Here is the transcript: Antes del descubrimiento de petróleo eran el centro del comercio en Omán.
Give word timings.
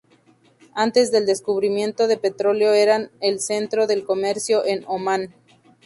Antes 0.73 1.11
del 1.11 1.27
descubrimiento 1.27 2.07
de 2.07 2.17
petróleo 2.17 2.73
eran 2.73 3.11
el 3.19 3.39
centro 3.39 3.85
del 3.85 4.03
comercio 4.03 4.65
en 4.65 4.83
Omán. 4.87 5.31